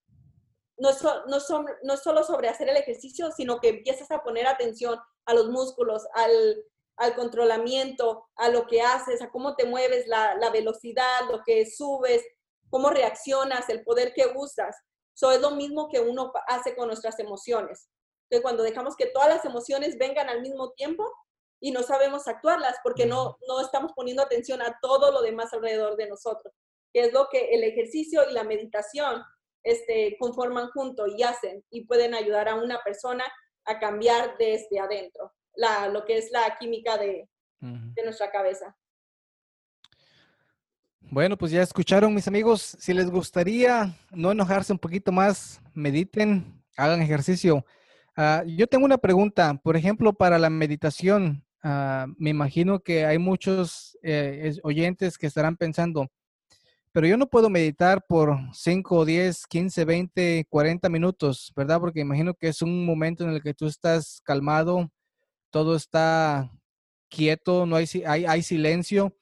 [0.78, 0.90] no,
[1.28, 5.00] no, son, no es solo sobre hacer el ejercicio, sino que empiezas a poner atención
[5.26, 6.64] a los músculos, al,
[6.98, 11.66] al controlamiento, a lo que haces, a cómo te mueves, la, la velocidad, lo que
[11.66, 12.26] subes,
[12.70, 14.76] cómo reaccionas, el poder que usas.
[15.16, 17.90] Eso es lo mismo que uno hace con nuestras emociones.
[18.30, 21.12] Que cuando dejamos que todas las emociones vengan al mismo tiempo,
[21.60, 25.96] y no sabemos actuarlas porque no, no estamos poniendo atención a todo lo demás alrededor
[25.96, 26.54] de nosotros,
[26.94, 29.24] que es lo que el ejercicio y la meditación
[29.64, 33.26] este, conforman junto y hacen y pueden ayudar a una persona
[33.66, 37.28] a cambiar desde adentro, la, lo que es la química de,
[37.60, 38.76] de nuestra cabeza.
[41.12, 46.62] Bueno, pues ya escucharon mis amigos, si les gustaría no enojarse un poquito más, mediten,
[46.76, 47.66] hagan ejercicio.
[48.18, 53.20] Uh, yo tengo una pregunta, por ejemplo, para la meditación, uh, me imagino que hay
[53.20, 56.08] muchos eh, oyentes que estarán pensando,
[56.92, 61.80] pero yo no puedo meditar por 5, 10, 15, 20, 40 minutos, ¿verdad?
[61.80, 64.90] Porque imagino que es un momento en el que tú estás calmado,
[65.56, 66.52] todo está
[67.08, 69.16] quieto, no hay, hay, silencio.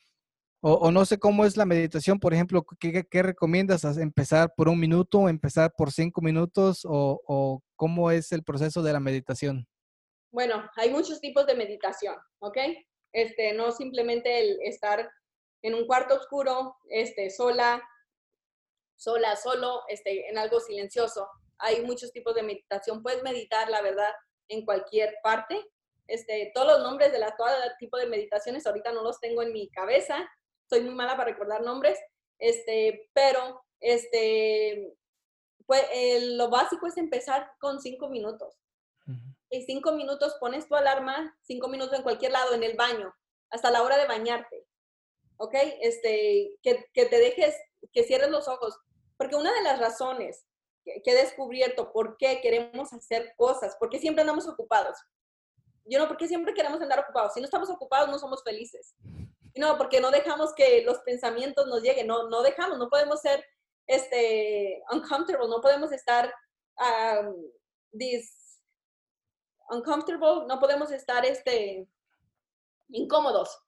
[0.61, 3.83] O, o, no sé cómo es la meditación, por ejemplo, ¿qué, qué recomiendas?
[3.97, 8.93] ¿Empezar por un minuto, empezar por cinco minutos o, o, cómo es el proceso de
[8.93, 9.67] la meditación?
[10.31, 12.57] Bueno, hay muchos tipos de meditación, ¿ok?
[13.11, 15.07] Este, no simplemente el estar
[15.61, 17.79] en un cuarto oscuro, este, sola,
[18.95, 21.27] sola, solo, este, en algo silencioso.
[21.59, 23.03] Hay muchos tipos de meditación.
[23.03, 24.09] Puedes meditar, la verdad,
[24.47, 25.63] en cualquier parte.
[26.07, 27.47] Este, todos los nombres de la, todo
[27.79, 30.29] tipo de meditaciones ahorita no los tengo en mi cabeza,
[30.69, 31.99] soy muy mala para recordar nombres,
[32.39, 34.93] este, pero este,
[35.65, 35.83] pues,
[36.35, 38.55] lo básico es empezar con cinco minutos.
[39.49, 43.13] En cinco minutos pones tu alarma, cinco minutos en cualquier lado, en el baño,
[43.51, 44.65] hasta la hora de bañarte.
[45.37, 45.53] ¿Ok?
[45.81, 47.55] Este, que, que te dejes,
[47.91, 48.79] que cierres los ojos.
[49.17, 50.45] Porque una de las razones
[50.83, 54.97] que, que, he descubierto por qué queremos hacer cosas, porque siempre andamos ocupados.
[55.85, 57.33] Yo no, porque siempre queremos andar ocupados.
[57.33, 58.95] Si no estamos ocupados, no somos felices.
[59.55, 63.45] No, porque no dejamos que los pensamientos nos lleguen, no, no dejamos, no podemos ser
[63.85, 66.33] este, uncomfortable, no podemos estar
[66.79, 67.35] um,
[67.97, 68.59] this,
[69.69, 71.87] uncomfortable, no podemos estar este,
[72.89, 73.59] incómodos.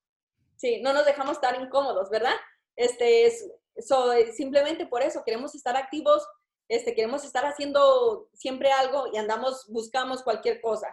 [0.56, 2.36] Sí, no nos dejamos estar incómodos, ¿verdad?
[2.76, 3.48] Este, es,
[3.80, 6.26] so, simplemente por eso queremos estar activos,
[6.68, 10.88] este, queremos estar haciendo siempre algo y andamos, buscamos cualquier cosa,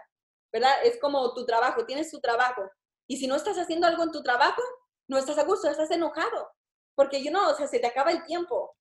[0.53, 0.71] ¿verdad?
[0.83, 2.69] Es como tu trabajo, tienes tu trabajo.
[3.07, 4.61] Y si no estás haciendo algo en tu trabajo,
[5.07, 6.51] no estás a gusto, estás enojado,
[6.95, 8.75] porque yo no, o sea, se te acaba el tiempo.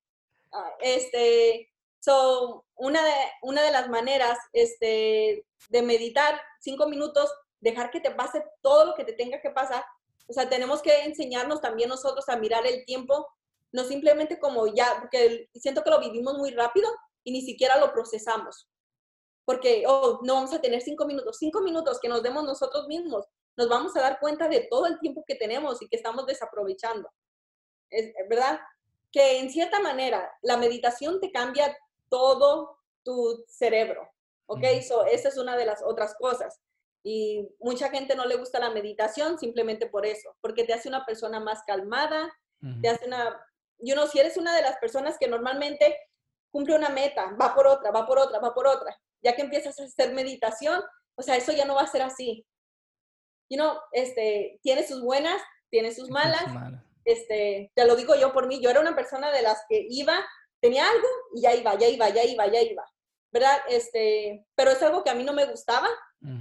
[0.52, 7.90] Ah, este, so, una de, una de las maneras este, de meditar cinco minutos, dejar
[7.90, 9.84] que te pase todo lo que te tenga que pasar,
[10.28, 13.26] o sea, tenemos que enseñarnos también nosotros a mirar el tiempo,
[13.72, 16.88] no simplemente como ya, porque siento que lo vivimos muy rápido
[17.24, 18.68] y ni siquiera lo procesamos.
[19.52, 23.26] Porque, oh, no vamos a tener cinco minutos, cinco minutos que nos demos nosotros mismos
[23.56, 27.10] nos vamos a dar cuenta de todo el tiempo que tenemos y que estamos desaprovechando.
[27.90, 28.60] Es, ¿Verdad?
[29.10, 31.76] Que en cierta manera la meditación te cambia
[32.08, 34.08] todo tu cerebro.
[34.46, 34.64] ¿Ok?
[34.86, 36.60] So, esa es una de las otras cosas.
[37.04, 41.04] Y mucha gente no le gusta la meditación simplemente por eso, porque te hace una
[41.04, 42.32] persona más calmada,
[42.80, 43.44] te hace una,
[43.78, 45.98] you know, si eres una de las personas que normalmente
[46.52, 48.91] cumple una meta, va por otra, va por otra, va por otra,
[49.22, 50.82] ya que empiezas a hacer meditación,
[51.14, 52.46] o sea, eso ya no va a ser así.
[53.50, 56.44] You know, este, tiene sus buenas, tiene sus malas.
[57.04, 60.24] Este, te lo digo yo por mí, yo era una persona de las que iba,
[60.60, 62.84] tenía algo y ya iba, ya iba, ya iba, ya iba.
[63.32, 63.60] ¿Verdad?
[63.68, 65.88] Este, pero es algo que a mí no me gustaba,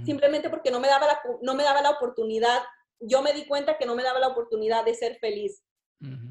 [0.04, 2.62] simplemente porque no me, daba la, no me daba la oportunidad,
[3.00, 5.62] yo me di cuenta que no me daba la oportunidad de ser feliz.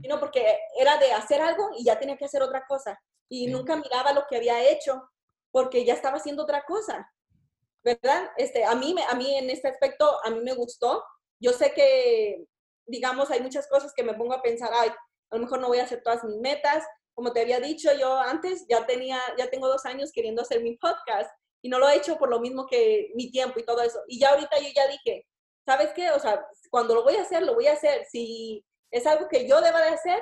[0.01, 0.45] sino porque
[0.77, 2.99] era de hacer algo y ya tenía que hacer otra cosa.
[3.29, 5.01] Y nunca miraba lo que había hecho
[5.51, 7.09] porque ya estaba haciendo otra cosa.
[7.83, 8.29] ¿Verdad?
[8.37, 11.03] Este, a, mí, a mí en este aspecto, a mí me gustó.
[11.39, 12.45] Yo sé que,
[12.85, 15.79] digamos, hay muchas cosas que me pongo a pensar, ay, a lo mejor no voy
[15.79, 16.85] a hacer todas mis metas.
[17.15, 20.77] Como te había dicho, yo antes ya tenía, ya tengo dos años queriendo hacer mi
[20.77, 21.29] podcast
[21.61, 23.99] y no lo he hecho por lo mismo que mi tiempo y todo eso.
[24.07, 25.27] Y ya ahorita yo ya dije,
[25.65, 26.11] ¿sabes qué?
[26.11, 28.05] O sea, cuando lo voy a hacer, lo voy a hacer.
[28.05, 30.21] Si es algo que yo deba de hacer,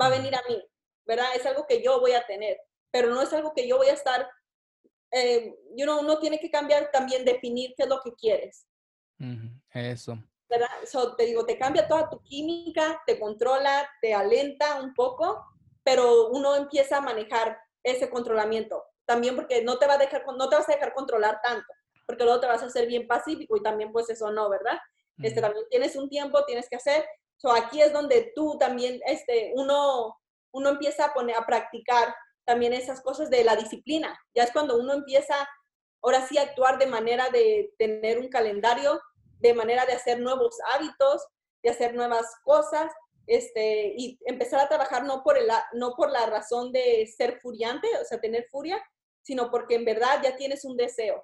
[0.00, 0.62] va a venir a mí,
[1.06, 1.28] ¿verdad?
[1.34, 2.58] Es algo que yo voy a tener,
[2.90, 4.28] pero no es algo que yo voy a estar
[5.10, 8.66] eh, you know, uno tiene que cambiar también, definir qué es lo que quieres.
[9.72, 10.18] Eso.
[10.48, 10.68] ¿Verdad?
[11.16, 15.44] te digo, te cambia toda tu química, te controla, te alenta un poco,
[15.82, 18.84] pero uno empieza a manejar ese controlamiento.
[19.04, 21.66] También porque no te, va a dejar, no te vas a dejar controlar tanto,
[22.06, 24.78] porque luego te vas a hacer bien pacífico y también pues eso no, ¿verdad?
[25.22, 27.04] Este, también tienes un tiempo, tienes que hacer.
[27.36, 30.16] So, aquí es donde tú también, este, uno,
[30.52, 32.14] uno empieza a poner, a practicar
[32.48, 34.18] también esas cosas de la disciplina.
[34.34, 35.46] Ya es cuando uno empieza,
[36.02, 38.98] ahora sí, a actuar de manera de tener un calendario,
[39.38, 41.26] de manera de hacer nuevos hábitos,
[41.62, 42.90] de hacer nuevas cosas,
[43.26, 47.86] este, y empezar a trabajar no por, el, no por la razón de ser furiante,
[48.00, 48.82] o sea, tener furia,
[49.20, 51.22] sino porque en verdad ya tienes un deseo.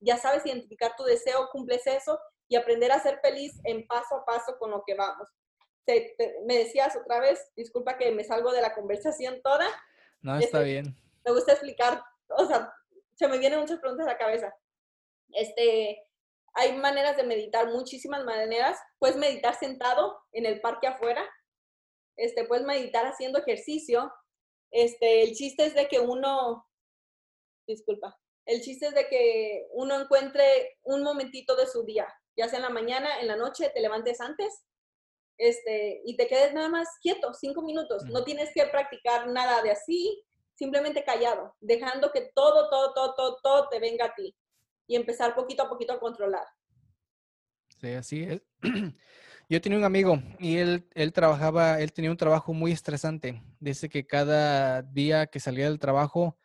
[0.00, 4.24] Ya sabes identificar tu deseo, cumples eso y aprender a ser feliz en paso a
[4.24, 5.28] paso con lo que vamos.
[6.46, 9.68] me decías otra vez, disculpa que me salgo de la conversación toda,
[10.24, 10.96] no, está bien.
[11.24, 12.72] Me gusta explicar, o sea,
[13.14, 14.54] se me vienen muchas preguntas a la cabeza.
[15.32, 16.02] Este,
[16.54, 18.78] hay maneras de meditar, muchísimas maneras.
[18.98, 21.28] Puedes meditar sentado en el parque afuera.
[22.16, 24.10] Este, puedes meditar haciendo ejercicio.
[24.70, 26.66] Este, el chiste es de que uno,
[27.66, 32.60] disculpa, el chiste es de que uno encuentre un momentito de su día, ya sea
[32.60, 34.64] en la mañana, en la noche, te levantes antes
[35.38, 38.04] este, y te quedes nada más quieto, cinco minutos.
[38.04, 40.22] No tienes que practicar nada de así,
[40.54, 44.34] simplemente callado, dejando que todo, todo, todo, todo, todo te venga a ti
[44.86, 46.46] y empezar poquito a poquito a controlar.
[47.80, 48.42] Sí, así es.
[49.48, 53.42] Yo tenía un amigo y él, él trabajaba, él tenía un trabajo muy estresante.
[53.60, 56.38] Dice que cada día que salía del trabajo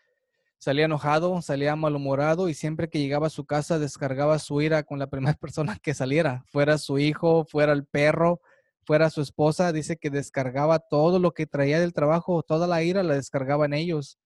[0.57, 4.99] salía enojado, salía malhumorado y siempre que llegaba a su casa descargaba su ira con
[4.99, 8.41] la primera persona que saliera, fuera su hijo, fuera el perro,
[8.89, 13.03] fuera su esposa, dice que descargaba todo lo que traía del trabajo, toda la ira
[13.03, 14.17] la descargaba en ellos.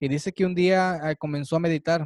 [0.00, 2.04] Y dice que un día ah, comenzó a meditar.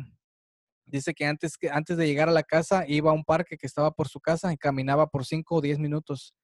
[0.85, 3.67] Dice que antes, que antes de llegar a la casa iba a un parque que
[3.67, 6.35] estaba por su casa y caminaba por 5 o 10 minutos.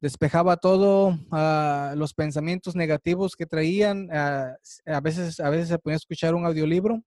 [0.00, 4.08] Despejaba todo ah, los pensamientos negativos que traían.
[4.10, 7.02] Ah, a, veces, a veces se ponía a escuchar un audiolibro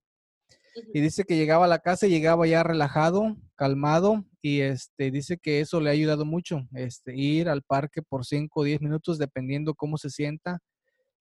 [0.94, 5.38] y dice que llegaba a la casa y llegaba ya relajado, calmado y este dice
[5.38, 9.18] que eso le ha ayudado mucho, este ir al parque por 5 o 10 minutos
[9.18, 10.60] dependiendo cómo se sienta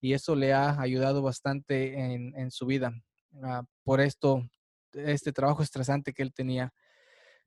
[0.01, 2.93] y eso le ha ayudado bastante en, su vida
[3.43, 4.49] ah, por esto
[4.93, 6.73] este trabajo estresante que él tenía.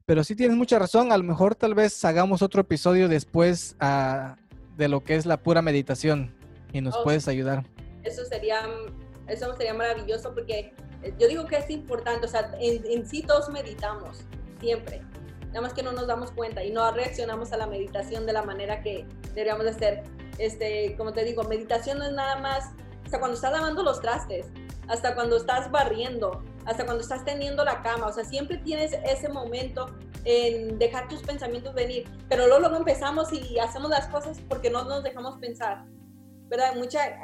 [0.05, 4.37] Pero sí tienes mucha razón, a lo mejor tal vez hagamos otro episodio después ah,
[4.77, 6.35] de lo que es la pura meditación
[6.73, 7.65] y nos puedes ayudar.
[8.03, 8.61] Eso sería
[9.27, 10.73] eso sería maravilloso porque
[11.17, 14.21] yo digo que es importante, o sea, en, sí todos meditamos,
[14.59, 15.01] siempre.
[15.47, 18.43] Nada más que no nos damos cuenta y no reaccionamos a la meditación de la
[18.43, 20.03] manera que deberíamos de hacer.
[20.37, 22.71] Este, como te digo, meditación no es nada más
[23.03, 24.45] hasta cuando estás lavando los trastes,
[24.87, 28.07] hasta cuando estás barriendo, hasta cuando estás teniendo la cama.
[28.07, 29.87] O sea, siempre tienes ese momento
[30.25, 32.07] en dejar tus pensamientos venir.
[32.27, 35.85] Pero luego, empezamos y hacemos las cosas porque no nos dejamos pensar.
[36.49, 36.73] ¿Verdad?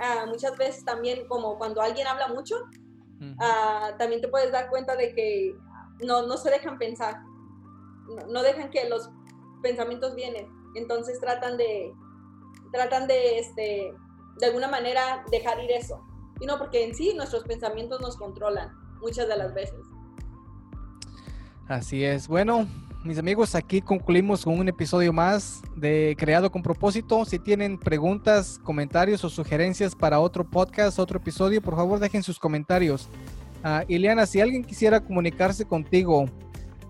[0.01, 2.55] Ah, muchas veces también como cuando alguien habla mucho,
[3.39, 5.55] Ah, también te puedes dar cuenta de que
[6.03, 7.22] no, no se dejan pensar,
[8.28, 9.09] no, dejan que los
[9.61, 11.93] pensamientos vienen, entonces tratan de,
[12.72, 13.93] tratan de, este,
[14.39, 16.01] de alguna manera dejar ir eso,
[16.39, 19.80] y no porque en sí nuestros pensamientos nos controlan muchas de las veces.
[21.68, 22.68] Así es, bueno,
[23.05, 27.23] mis amigos, aquí concluimos con un episodio más de Creado con propósito.
[27.25, 32.39] Si tienen preguntas, comentarios o sugerencias para otro podcast, otro episodio, por favor dejen sus
[32.39, 33.07] comentarios.
[33.63, 36.25] Uh, Ileana, si alguien quisiera comunicarse contigo,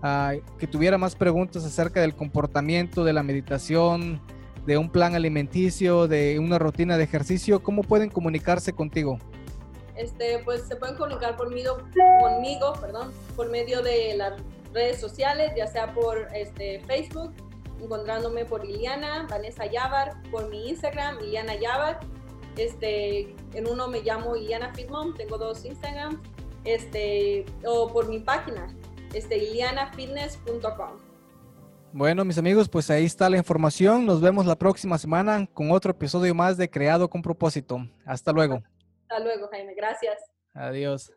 [0.02, 4.20] ah, que tuviera más preguntas acerca del comportamiento, de la meditación,
[4.64, 9.18] de un plan alimenticio, de una rutina de ejercicio, ¿cómo pueden comunicarse contigo?
[9.96, 11.78] Este, pues se pueden comunicar conmigo,
[12.20, 14.34] conmigo perdón, por medio de las
[14.76, 17.32] redes sociales, ya sea por este, Facebook,
[17.80, 22.00] encontrándome por Iliana, Vanessa Yavar, por mi Instagram, Iliana Yavar.
[22.56, 26.18] Este, en uno me llamo Iliana Fitmom, tengo dos Instagrams,
[26.64, 28.66] este, o por mi página,
[29.12, 31.00] este, ilianafitness.com.
[31.92, 34.04] Bueno, mis amigos, pues ahí está la información.
[34.04, 37.78] Nos vemos la próxima semana con otro episodio más de Creado con propósito.
[38.04, 38.62] Hasta luego.
[39.08, 39.74] Hasta luego, Jaime.
[39.74, 40.18] Gracias.
[40.52, 41.10] Adiós.